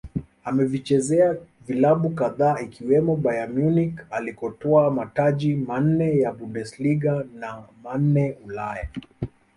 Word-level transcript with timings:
Amevichezea 0.43 1.35
vilabu 1.67 2.09
kadhaa 2.09 2.59
ikiwemo 2.59 3.15
Bayern 3.15 3.51
Munich 3.53 3.95
alikotwaa 4.11 4.89
mataji 4.89 5.55
manne 5.55 6.17
ya 6.19 6.31
Bundersliga 6.33 7.23
na 7.35 7.63
manne 7.83 8.37
Ulaya 8.45 8.87